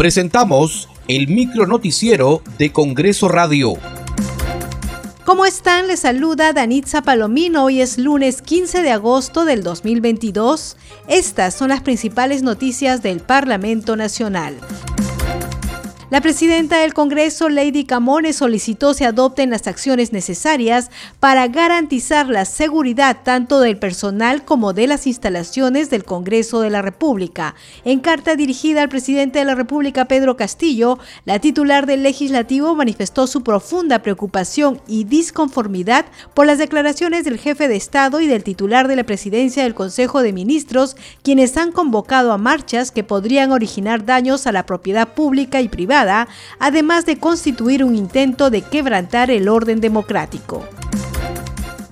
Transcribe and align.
Presentamos 0.00 0.88
el 1.08 1.28
micro 1.28 1.66
noticiero 1.66 2.42
de 2.56 2.72
Congreso 2.72 3.28
Radio. 3.28 3.74
¿Cómo 5.26 5.44
están? 5.44 5.88
Les 5.88 6.00
saluda 6.00 6.54
Danitza 6.54 7.02
Palomino. 7.02 7.64
Hoy 7.64 7.82
es 7.82 7.98
lunes 7.98 8.40
15 8.40 8.80
de 8.82 8.92
agosto 8.92 9.44
del 9.44 9.62
2022. 9.62 10.78
Estas 11.06 11.52
son 11.52 11.68
las 11.68 11.82
principales 11.82 12.42
noticias 12.42 13.02
del 13.02 13.20
Parlamento 13.20 13.94
Nacional. 13.94 14.56
La 16.10 16.20
presidenta 16.20 16.78
del 16.78 16.92
Congreso, 16.92 17.48
Lady 17.48 17.84
Camones, 17.84 18.34
solicitó 18.34 18.94
se 18.94 19.04
adopten 19.04 19.50
las 19.50 19.68
acciones 19.68 20.12
necesarias 20.12 20.90
para 21.20 21.46
garantizar 21.46 22.26
la 22.28 22.46
seguridad 22.46 23.18
tanto 23.22 23.60
del 23.60 23.78
personal 23.78 24.44
como 24.44 24.72
de 24.72 24.88
las 24.88 25.06
instalaciones 25.06 25.88
del 25.88 26.02
Congreso 26.02 26.62
de 26.62 26.70
la 26.70 26.82
República. 26.82 27.54
En 27.84 28.00
carta 28.00 28.34
dirigida 28.34 28.82
al 28.82 28.88
presidente 28.88 29.38
de 29.38 29.44
la 29.44 29.54
República, 29.54 30.06
Pedro 30.06 30.36
Castillo, 30.36 30.98
la 31.26 31.38
titular 31.38 31.86
del 31.86 32.02
legislativo 32.02 32.74
manifestó 32.74 33.28
su 33.28 33.44
profunda 33.44 34.02
preocupación 34.02 34.80
y 34.88 35.04
disconformidad 35.04 36.06
por 36.34 36.44
las 36.44 36.58
declaraciones 36.58 37.24
del 37.24 37.38
jefe 37.38 37.68
de 37.68 37.76
Estado 37.76 38.20
y 38.20 38.26
del 38.26 38.42
titular 38.42 38.88
de 38.88 38.96
la 38.96 39.04
presidencia 39.04 39.62
del 39.62 39.76
Consejo 39.76 40.22
de 40.22 40.32
Ministros, 40.32 40.96
quienes 41.22 41.56
han 41.56 41.70
convocado 41.70 42.32
a 42.32 42.38
marchas 42.38 42.90
que 42.90 43.04
podrían 43.04 43.52
originar 43.52 44.04
daños 44.04 44.48
a 44.48 44.52
la 44.52 44.66
propiedad 44.66 45.14
pública 45.14 45.60
y 45.60 45.68
privada 45.68 45.99
además 46.58 47.06
de 47.06 47.18
constituir 47.18 47.84
un 47.84 47.94
intento 47.94 48.50
de 48.50 48.62
quebrantar 48.62 49.30
el 49.30 49.48
orden 49.48 49.80
democrático. 49.80 50.64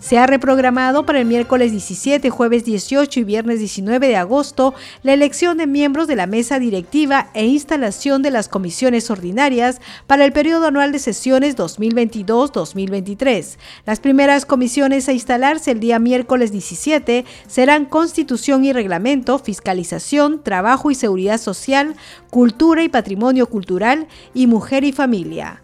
Se 0.09 0.17
ha 0.17 0.27
reprogramado 0.27 1.05
para 1.05 1.21
el 1.21 1.27
miércoles 1.27 1.71
17, 1.71 2.31
jueves 2.31 2.65
18 2.65 3.21
y 3.21 3.25
viernes 3.25 3.59
19 3.59 4.09
de 4.09 4.17
agosto 4.17 4.73
la 5.03 5.13
elección 5.13 5.59
de 5.59 5.67
miembros 5.67 6.09
de 6.09 6.17
la 6.17 6.27
mesa 6.27 6.59
directiva 6.59 7.29
e 7.35 7.45
instalación 7.45 8.23
de 8.23 8.31
las 8.31 8.49
comisiones 8.49 9.11
ordinarias 9.11 9.83
para 10.07 10.25
el 10.25 10.33
periodo 10.33 10.69
anual 10.69 10.93
de 10.93 10.99
sesiones 10.99 11.59
2022-2023. 11.59 13.59
Las 13.85 14.01
primeras 14.01 14.47
comisiones 14.47 15.11
a 15.11 15.13
instalarse 15.13 15.73
el 15.73 15.81
día 15.81 15.99
miércoles 15.99 16.53
17 16.53 17.27
serán 17.47 17.85
Constitución 17.85 18.65
y 18.65 18.73
Reglamento, 18.73 19.39
Fiscalización, 19.39 20.43
Trabajo 20.43 20.91
y 20.91 20.95
Seguridad 20.95 21.39
Social, 21.39 21.97
Cultura 22.31 22.83
y 22.83 22.89
Patrimonio 22.89 23.47
Cultural 23.47 24.07
y 24.33 24.47
Mujer 24.47 24.85
y 24.85 24.93
Familia. 24.93 25.61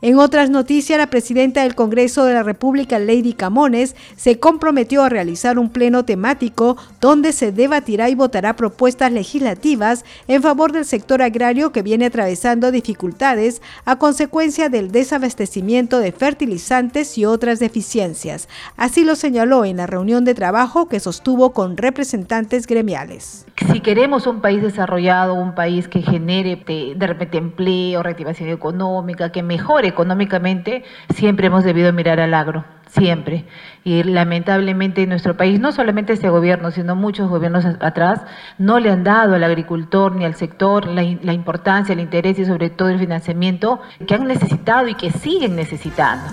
En 0.00 0.16
otras 0.20 0.48
noticias, 0.48 0.96
la 0.96 1.10
presidenta 1.10 1.64
del 1.64 1.74
Congreso 1.74 2.24
de 2.24 2.32
la 2.32 2.44
República, 2.44 3.00
Lady 3.00 3.32
Camones, 3.32 3.96
se 4.14 4.38
comprometió 4.38 5.02
a 5.02 5.08
realizar 5.08 5.58
un 5.58 5.70
pleno 5.70 6.04
temático 6.04 6.76
donde 7.00 7.32
se 7.32 7.50
debatirá 7.50 8.08
y 8.08 8.14
votará 8.14 8.54
propuestas 8.54 9.10
legislativas 9.10 10.04
en 10.28 10.40
favor 10.40 10.70
del 10.70 10.84
sector 10.84 11.20
agrario 11.20 11.72
que 11.72 11.82
viene 11.82 12.06
atravesando 12.06 12.70
dificultades 12.70 13.60
a 13.86 13.96
consecuencia 13.96 14.68
del 14.68 14.92
desabastecimiento 14.92 15.98
de 15.98 16.12
fertilizantes 16.12 17.18
y 17.18 17.24
otras 17.24 17.58
deficiencias. 17.58 18.48
Así 18.76 19.02
lo 19.02 19.16
señaló 19.16 19.64
en 19.64 19.78
la 19.78 19.88
reunión 19.88 20.24
de 20.24 20.36
trabajo 20.36 20.88
que 20.88 21.00
sostuvo 21.00 21.50
con 21.50 21.76
representantes 21.76 22.68
gremiales. 22.68 23.46
Si 23.72 23.80
queremos 23.80 24.28
un 24.28 24.40
país 24.40 24.62
desarrollado, 24.62 25.34
un 25.34 25.56
país 25.56 25.88
que 25.88 26.02
genere 26.02 26.62
de 26.64 27.06
repente 27.08 27.38
empleo, 27.38 28.04
reactivación 28.04 28.50
económica, 28.50 29.32
que 29.32 29.42
mejore 29.42 29.87
económicamente, 29.88 30.84
siempre 31.14 31.48
hemos 31.48 31.64
debido 31.64 31.92
mirar 31.92 32.20
al 32.20 32.34
agro, 32.34 32.64
siempre. 32.86 33.46
Y 33.84 34.02
lamentablemente 34.02 35.02
en 35.02 35.08
nuestro 35.08 35.36
país, 35.36 35.60
no 35.60 35.72
solamente 35.72 36.12
este 36.12 36.28
gobierno, 36.28 36.70
sino 36.70 36.94
muchos 36.96 37.28
gobiernos 37.28 37.64
atrás, 37.80 38.22
no 38.58 38.78
le 38.78 38.90
han 38.90 39.04
dado 39.04 39.34
al 39.34 39.44
agricultor 39.44 40.14
ni 40.14 40.24
al 40.24 40.34
sector 40.34 40.86
la, 40.86 41.02
la 41.22 41.32
importancia, 41.32 41.92
el 41.92 42.00
interés 42.00 42.38
y 42.38 42.44
sobre 42.44 42.70
todo 42.70 42.88
el 42.88 42.98
financiamiento 42.98 43.80
que 44.06 44.14
han 44.14 44.26
necesitado 44.26 44.88
y 44.88 44.94
que 44.94 45.10
siguen 45.10 45.56
necesitando. 45.56 46.28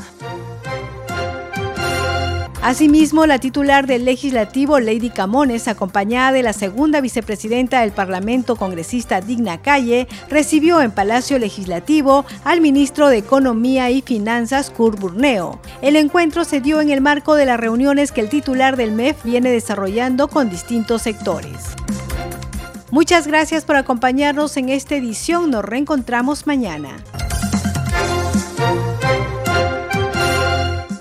Asimismo, 2.66 3.28
la 3.28 3.38
titular 3.38 3.86
del 3.86 4.06
legislativo, 4.06 4.80
Lady 4.80 5.12
Camones, 5.12 5.68
acompañada 5.68 6.32
de 6.32 6.42
la 6.42 6.52
segunda 6.52 7.00
vicepresidenta 7.00 7.82
del 7.82 7.92
Parlamento, 7.92 8.56
congresista 8.56 9.22
Digna 9.22 9.62
Calle, 9.62 10.08
recibió 10.32 10.82
en 10.82 10.90
Palacio 10.90 11.38
Legislativo 11.38 12.26
al 12.44 12.62
ministro 12.62 13.10
de 13.10 13.20
Economía 13.20 13.92
y 13.92 14.02
Finanzas, 14.02 14.72
Kurt 14.72 15.00
Burneo. 15.00 15.60
El 15.84 15.96
encuentro 15.96 16.44
se 16.44 16.60
dio 16.60 16.82
en 16.82 16.90
el 16.90 17.02
marco 17.02 17.36
de 17.36 17.46
las 17.46 17.60
reuniones 17.60 18.12
que 18.12 18.22
el 18.22 18.30
titular 18.30 18.78
del 18.78 18.94
MEF 18.94 19.24
viene 19.24 19.52
desarrollando 19.52 20.28
con 20.28 20.50
distintos 20.50 21.04
sectores. 21.04 21.76
Muchas 22.90 23.28
gracias 23.28 23.64
por 23.64 23.76
acompañarnos 23.76 24.58
en 24.58 24.70
esta 24.70 24.96
edición. 24.96 25.52
Nos 25.52 25.64
reencontramos 25.64 26.48
mañana. 26.48 26.98